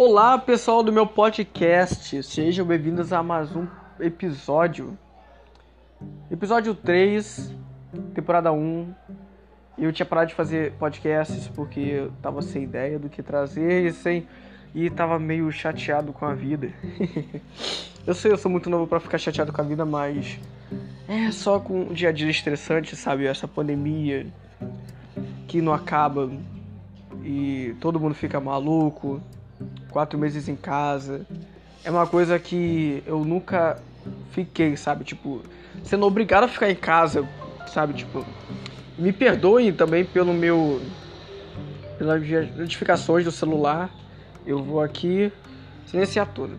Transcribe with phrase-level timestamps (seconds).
[0.00, 2.22] Olá, pessoal do meu podcast.
[2.22, 3.66] Sejam bem-vindos a mais um
[3.98, 4.96] episódio.
[6.30, 7.52] Episódio 3,
[8.14, 8.94] temporada 1.
[9.76, 13.92] Eu tinha parado de fazer podcasts porque eu tava sem ideia do que trazer e
[13.92, 14.28] sem
[14.72, 16.72] e tava meio chateado com a vida.
[18.06, 20.38] eu sei, eu sou muito novo para ficar chateado com a vida, mas
[21.08, 23.26] é só com um dia a dia estressante, sabe?
[23.26, 24.28] Essa pandemia
[25.48, 26.30] que não acaba
[27.24, 29.20] e todo mundo fica maluco
[29.90, 31.26] quatro meses em casa.
[31.84, 33.80] É uma coisa que eu nunca
[34.32, 35.04] fiquei, sabe?
[35.04, 35.42] Tipo,
[35.82, 37.26] sendo obrigado a ficar em casa,
[37.66, 37.94] sabe?
[37.94, 38.24] Tipo,
[38.98, 40.80] me perdoem também pelo meu.
[41.96, 42.22] pelas
[42.56, 43.90] notificações do celular.
[44.46, 45.32] Eu vou aqui
[45.86, 46.58] silenciar tudo.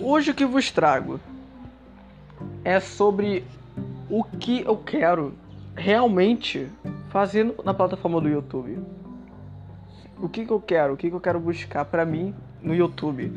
[0.00, 1.20] Hoje o que vos trago
[2.64, 3.44] é sobre
[4.10, 5.34] o que eu quero
[5.76, 6.68] realmente
[7.10, 8.78] fazer na plataforma do YouTube
[10.22, 13.32] o que, que eu quero, o que, que eu quero buscar para mim no YouTube.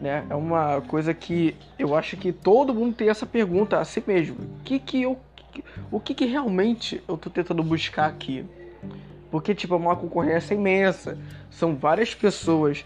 [0.00, 0.24] Né?
[0.30, 4.36] É uma coisa que eu acho que todo mundo tem essa pergunta a si mesmo.
[4.36, 5.18] O que, que eu.
[5.90, 8.44] O que, que realmente eu tô tentando buscar aqui?
[9.30, 11.18] Porque, tipo, é uma concorrência imensa.
[11.50, 12.84] São várias pessoas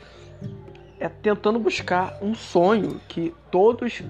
[0.99, 4.03] é, tentando buscar um sonho que todos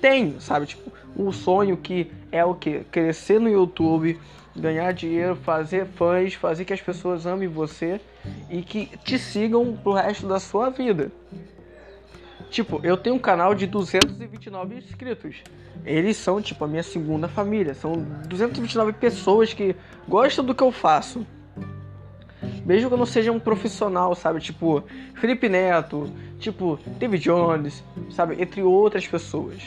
[0.00, 0.66] têm, sabe?
[0.66, 2.84] Tipo, um sonho que é o que?
[2.90, 4.18] Crescer no YouTube,
[4.54, 8.00] ganhar dinheiro, fazer fãs, fazer que as pessoas amem você
[8.48, 11.10] e que te sigam pro resto da sua vida.
[12.50, 15.36] Tipo, eu tenho um canal de 229 inscritos.
[15.84, 17.74] Eles são, tipo, a minha segunda família.
[17.74, 17.92] São
[18.26, 19.76] 229 pessoas que
[20.08, 21.24] gostam do que eu faço.
[22.66, 24.40] Mesmo que eu não seja um profissional, sabe?
[24.40, 24.82] Tipo,
[25.14, 28.40] Felipe Neto, tipo, David Jones, sabe?
[28.42, 29.62] Entre outras pessoas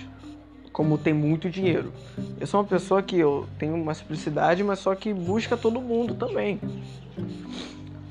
[0.73, 1.93] como tem muito dinheiro.
[2.39, 6.15] Eu sou uma pessoa que eu tenho uma simplicidade, mas só que busca todo mundo
[6.15, 6.59] também.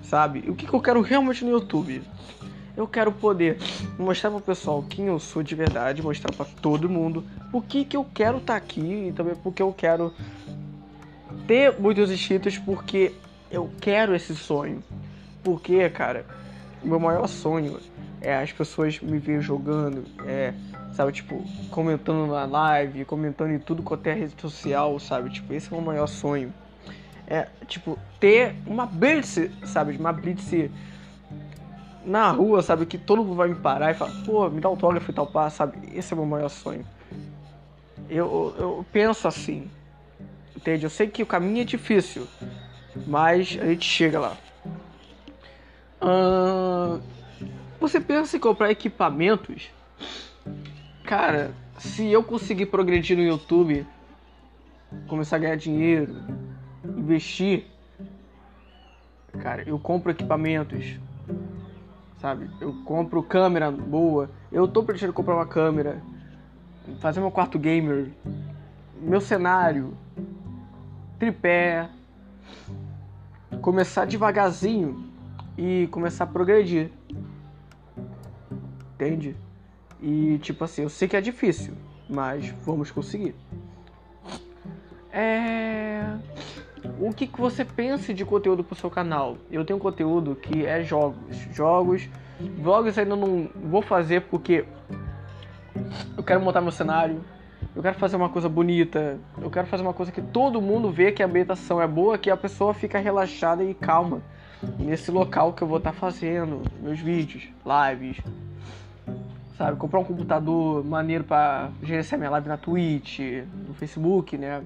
[0.04, 0.44] Sabe?
[0.48, 2.02] O que, que eu quero realmente no YouTube?
[2.76, 3.58] Eu quero poder
[3.98, 7.84] mostrar para o pessoal quem eu sou de verdade, mostrar para todo mundo por que,
[7.84, 10.14] que eu quero estar tá aqui e também porque eu quero
[11.46, 13.12] ter muitos inscritos, porque
[13.50, 14.82] eu quero esse sonho.
[15.42, 16.24] Porque, cara,
[16.82, 17.78] o meu maior sonho
[18.20, 20.54] é as pessoas me ver jogando, é
[20.92, 21.12] sabe?
[21.12, 25.30] Tipo, comentando na live, comentando em tudo quanto é rede social, sabe?
[25.30, 26.52] Tipo, esse é o meu maior sonho.
[27.26, 29.96] É, tipo, ter uma blitz, sabe?
[29.96, 30.70] Uma blitz
[32.04, 32.84] na rua, sabe?
[32.86, 35.48] Que todo mundo vai me parar e falar, pô, me dá autógrafo e tal, pá,
[35.48, 35.78] sabe?
[35.96, 36.84] Esse é o meu maior sonho.
[38.08, 39.70] Eu, eu penso assim,
[40.54, 40.84] entende?
[40.84, 42.26] Eu sei que o caminho é difícil,
[43.06, 44.36] mas a gente chega lá.
[47.80, 49.70] você pensa em comprar equipamentos
[51.12, 53.86] Cara, se eu conseguir progredir no YouTube,
[55.06, 56.16] começar a ganhar dinheiro,
[56.96, 57.66] investir,
[59.38, 60.98] cara, eu compro equipamentos,
[62.16, 62.48] sabe?
[62.62, 64.30] Eu compro câmera boa.
[64.50, 66.02] Eu tô pretendendo comprar uma câmera,
[66.98, 68.10] fazer meu quarto gamer,
[68.98, 69.94] meu cenário,
[71.18, 71.90] tripé,
[73.60, 75.12] começar devagarzinho
[75.58, 76.90] e começar a progredir.
[78.94, 79.36] Entende?
[80.02, 81.74] E tipo assim, eu sei que é difícil,
[82.10, 83.34] mas vamos conseguir.
[85.12, 86.04] É...
[86.98, 89.36] O que, que você pensa de conteúdo pro seu canal?
[89.50, 91.36] Eu tenho conteúdo que é jogos.
[91.52, 92.08] Jogos.
[92.58, 94.64] Vlogs ainda não vou fazer porque
[96.16, 97.22] eu quero montar meu cenário.
[97.74, 99.20] Eu quero fazer uma coisa bonita.
[99.40, 102.30] Eu quero fazer uma coisa que todo mundo vê que a ambientação é boa, que
[102.30, 104.20] a pessoa fica relaxada e calma
[104.78, 108.18] nesse local que eu vou estar tá fazendo meus vídeos, lives,
[109.62, 109.78] sabe?
[109.78, 113.20] Comprar um computador maneiro para gerenciar minha live na Twitch,
[113.68, 114.60] no Facebook, né?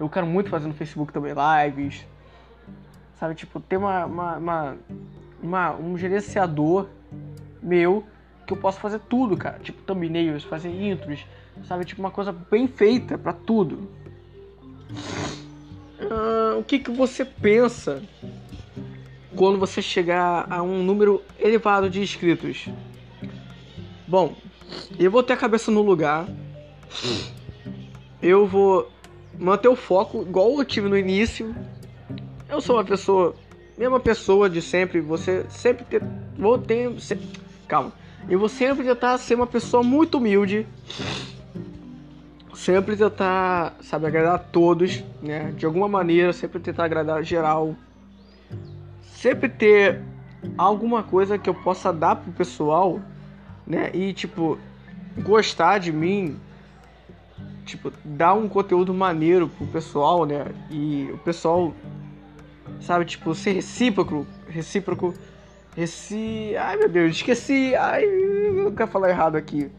[0.00, 2.06] Eu quero muito fazer no Facebook também lives,
[3.20, 3.34] sabe?
[3.34, 4.76] Tipo, ter uma, uma, uma,
[5.42, 6.86] uma um gerenciador
[7.62, 8.04] meu
[8.46, 9.58] que eu posso fazer tudo, cara.
[9.58, 11.26] Tipo, thumbnails, fazer intros,
[11.64, 11.84] sabe?
[11.84, 13.86] Tipo, uma coisa bem feita para tudo.
[16.00, 18.02] Uh, o que, que você pensa
[19.36, 22.70] quando você chegar a um número elevado de inscritos?
[24.12, 24.34] Bom,
[24.98, 26.28] eu vou ter a cabeça no lugar.
[28.20, 28.92] Eu vou
[29.38, 31.56] manter o foco igual eu tive no início.
[32.46, 33.34] Eu sou uma pessoa,
[33.78, 35.00] mesma pessoa de sempre.
[35.00, 36.02] Você sempre ter,
[36.36, 37.16] vou ter, se,
[37.66, 37.90] calma.
[38.28, 40.66] Eu vou sempre tentar ser uma pessoa muito humilde.
[42.52, 45.54] Sempre tentar, sabe, agradar a todos, né?
[45.56, 47.74] De alguma maneira, sempre tentar agradar geral.
[49.00, 50.02] Sempre ter
[50.58, 53.00] alguma coisa que eu possa dar pro pessoal
[53.72, 53.90] né?
[53.94, 54.58] E tipo,
[55.18, 56.38] gostar de mim,
[57.64, 60.46] tipo, dar um conteúdo maneiro pro pessoal, né?
[60.70, 61.72] E o pessoal,
[62.80, 65.14] sabe, tipo, ser recíproco, recíproco,
[65.74, 66.54] Esse.
[66.58, 67.74] Ai meu Deus, esqueci.
[67.74, 69.70] Ai, eu quero falar errado aqui.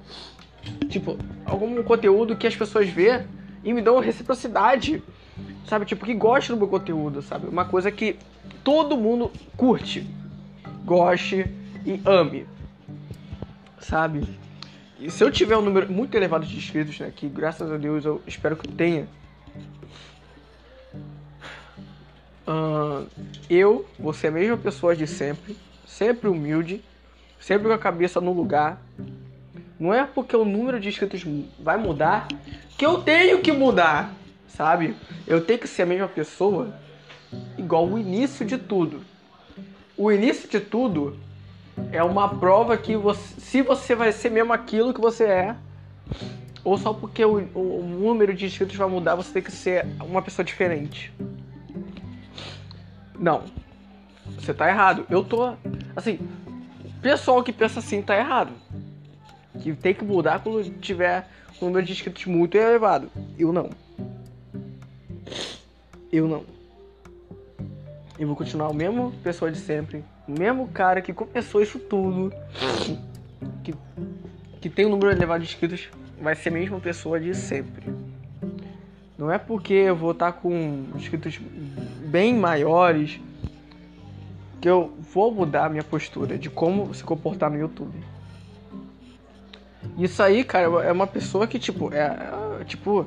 [0.90, 3.24] Tipo, algum conteúdo que as pessoas vê
[3.64, 5.04] e me dão reciprocidade.
[5.68, 5.86] Sabe?
[5.86, 7.48] Tipo, que gosta do meu conteúdo, sabe?
[7.48, 8.18] Uma coisa que
[8.64, 10.08] todo mundo curte,
[10.84, 11.46] goste
[11.86, 12.48] e ame.
[13.84, 14.24] Sabe?
[14.98, 17.12] E se eu tiver um número muito elevado de inscritos, né?
[17.14, 19.08] Que graças a Deus eu espero que tenha.
[22.48, 23.08] Uh,
[23.50, 26.84] eu vou ser a mesma pessoa de sempre, sempre humilde,
[27.40, 28.82] sempre com a cabeça no lugar.
[29.78, 31.26] Não é porque o número de inscritos
[31.60, 32.28] vai mudar
[32.78, 34.14] que eu tenho que mudar,
[34.48, 34.96] sabe?
[35.28, 36.74] Eu tenho que ser a mesma pessoa,
[37.58, 39.02] igual o início de tudo.
[39.98, 41.18] O início de tudo
[41.92, 45.56] é uma prova que você, se você vai ser mesmo aquilo que você é,
[46.64, 50.22] ou só porque o, o, número de inscritos vai mudar, você tem que ser uma
[50.22, 51.14] pessoa diferente.
[53.20, 53.44] Não.
[54.40, 55.06] Você tá errado.
[55.10, 55.54] Eu tô.
[55.96, 56.20] Assim,
[57.02, 58.54] pessoal que pensa assim tá errado.
[59.62, 61.28] Que tem que mudar quando tiver
[61.62, 63.12] um número de inscritos muito elevado.
[63.38, 63.70] Eu não.
[66.12, 66.46] Eu não.
[68.18, 72.34] Eu vou continuar o mesmo pessoa de sempre o mesmo cara que começou isso tudo,
[73.64, 73.74] que,
[74.62, 75.90] que tem um número elevado de inscritos,
[76.22, 77.94] vai ser a mesma pessoa de sempre.
[79.18, 81.40] Não é porque eu vou estar com inscritos
[82.06, 83.20] bem maiores
[84.62, 87.94] que eu vou mudar a minha postura de como se comportar no YouTube.
[89.98, 92.18] Isso aí, cara, é uma pessoa que, tipo, é,
[92.62, 93.06] é tipo,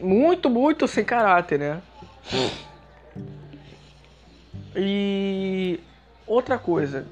[0.00, 1.82] muito, muito sem caráter, né?
[4.76, 5.80] E
[6.26, 7.06] Outra coisa,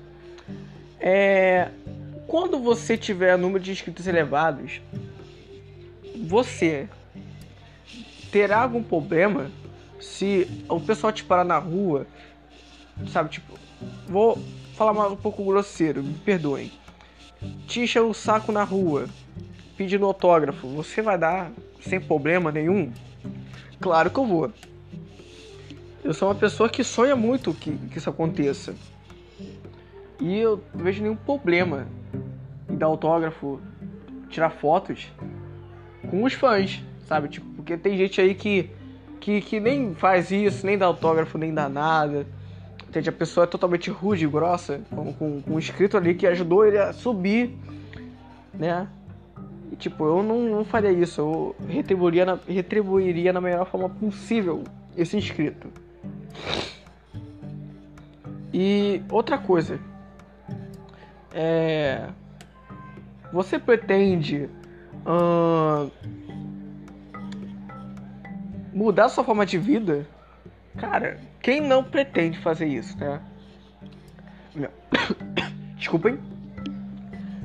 [0.99, 1.69] é
[2.27, 4.81] quando você tiver número de inscritos elevados,
[6.27, 6.89] você
[8.33, 9.53] terá algum problema
[10.01, 12.09] se o pessoal te parar na rua,
[13.07, 13.57] sabe, tipo,
[14.09, 14.37] vou
[14.75, 16.73] falar um pouco grosseiro, me perdoem.
[17.69, 19.07] Te encher o saco na rua,
[19.77, 22.93] pedindo autógrafo, você vai dar sem problema nenhum?
[23.81, 24.53] Claro que eu vou.
[26.05, 28.75] Eu sou uma pessoa que sonha muito que, que isso aconteça.
[30.21, 31.87] E eu não vejo nenhum problema
[32.69, 33.59] em dar autógrafo,
[34.29, 35.11] tirar fotos
[36.11, 37.29] com os fãs, sabe?
[37.29, 38.69] Tipo, porque tem gente aí que,
[39.19, 42.27] que, que nem faz isso, nem dá autógrafo, nem dá nada.
[42.87, 43.09] Entende?
[43.09, 46.77] A pessoa é totalmente rude grossa, com, com, com um inscrito ali que ajudou ele
[46.77, 47.57] a subir,
[48.53, 48.87] né?
[49.73, 54.65] E, tipo, eu não, não faria isso, eu retribuiria na, retribuiria na melhor forma possível
[54.95, 55.84] esse inscrito.
[58.53, 59.81] E outra coisa,
[61.33, 62.09] é,
[63.33, 64.49] você pretende
[65.05, 65.91] uh,
[68.73, 70.07] mudar sua forma de vida?
[70.77, 73.21] Cara, quem não pretende fazer isso, né?
[75.77, 76.19] Desculpem.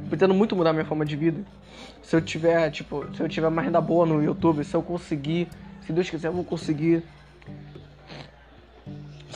[0.07, 1.43] Pretendo muito mudar minha forma de vida.
[2.01, 5.47] Se eu tiver, tipo, se eu tiver uma renda boa no YouTube, se eu conseguir,
[5.81, 7.03] se Deus quiser, eu vou conseguir.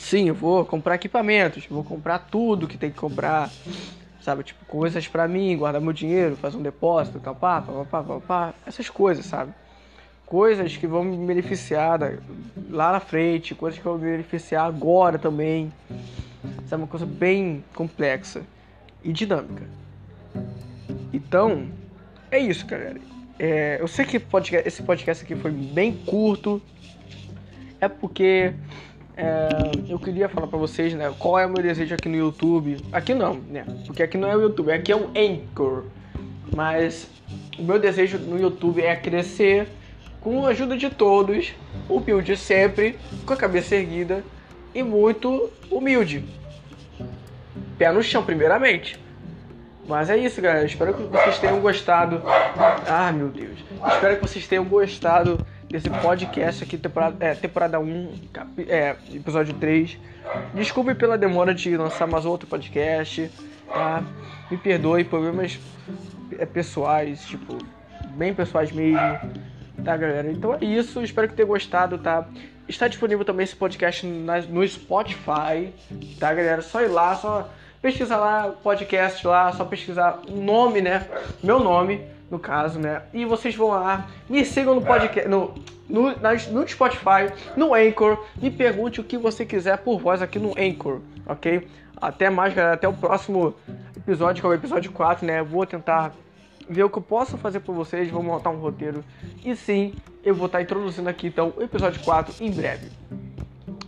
[0.04, 3.50] Sim, eu vou comprar equipamentos, vou comprar tudo que tem que comprar
[4.20, 4.42] sabe?
[4.42, 8.20] Tipo, coisas para mim, guardar meu dinheiro, fazer um depósito, tal, pá, pá, pá, pá,
[8.20, 9.52] pá, essas coisas, sabe?
[10.26, 11.98] Coisas que vão me beneficiar
[12.70, 15.72] lá na frente, coisas que vão me beneficiar agora também.
[16.66, 16.82] Sabe?
[16.82, 18.42] Uma coisa bem complexa
[19.02, 19.64] e dinâmica.
[21.12, 21.68] Então,
[22.30, 23.00] é isso, galera.
[23.38, 26.60] É, eu sei que podcast, esse podcast aqui foi bem curto.
[27.80, 28.54] É porque
[29.16, 29.48] é,
[29.88, 32.78] eu queria falar para vocês, né, qual é o meu desejo aqui no YouTube.
[32.92, 35.84] Aqui não, né, porque aqui não é o YouTube, aqui é o Anchor.
[36.54, 37.08] Mas
[37.58, 39.68] o meu desejo no YouTube é crescer
[40.20, 41.54] com a ajuda de todos,
[41.88, 44.24] humilde sempre, com a cabeça erguida
[44.74, 46.24] e muito humilde.
[47.78, 48.98] Pé no chão, primeiramente.
[49.86, 50.64] Mas é isso, galera.
[50.64, 52.22] Espero que vocês tenham gostado.
[52.88, 53.58] Ah, meu Deus.
[53.92, 55.44] Espero que vocês tenham gostado
[55.74, 59.98] desse podcast aqui, temporada, é, temporada 1, cap, é, episódio 3.
[60.54, 63.28] Desculpe pela demora de lançar mais outro podcast,
[63.66, 64.04] tá?
[64.48, 65.58] Me perdoe, problemas
[66.38, 67.58] é, pessoais, tipo,
[68.10, 69.00] bem pessoais mesmo,
[69.84, 70.30] tá, galera?
[70.30, 72.24] Então é isso, espero que tenham gostado, tá?
[72.68, 75.72] Está disponível também esse podcast no Spotify,
[76.20, 76.62] tá, galera?
[76.62, 77.50] Só ir lá, só
[77.82, 81.04] pesquisar lá, podcast lá, só pesquisar o nome, né?
[81.42, 83.02] Meu nome no caso, né?
[83.12, 85.54] E vocês vão lá, me sigam no podcast, no,
[85.88, 86.10] no,
[86.50, 91.00] no Spotify, no Anchor, me pergunte o que você quiser por voz aqui no Anchor,
[91.26, 91.68] ok?
[92.00, 93.54] Até mais, galera, até o próximo
[93.96, 95.42] episódio, que é o episódio 4, né?
[95.42, 96.12] Vou tentar
[96.68, 99.04] ver o que eu posso fazer por vocês, vou montar um roteiro.
[99.44, 102.90] E sim, eu vou estar introduzindo aqui então o episódio 4 em breve.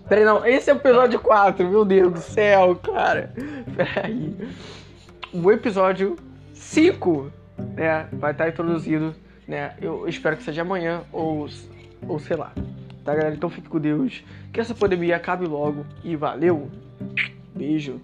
[0.08, 0.46] Peraí, não.
[0.46, 3.32] Esse é o episódio 4, meu Deus do céu, cara.
[3.76, 4.36] Peraí.
[5.32, 6.16] O episódio
[6.54, 7.30] 5,
[7.76, 9.14] né, vai estar introduzido,
[9.46, 9.74] né?
[9.80, 11.48] Eu espero que seja amanhã ou,
[12.06, 12.52] ou sei lá.
[13.04, 13.34] Tá, galera?
[13.34, 14.24] Então fique com Deus.
[14.52, 15.86] Que essa pandemia acabe logo.
[16.02, 16.68] E valeu.
[17.54, 18.00] Beijo.